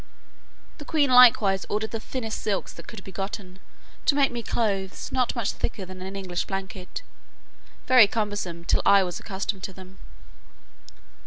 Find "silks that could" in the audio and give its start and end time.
2.41-3.03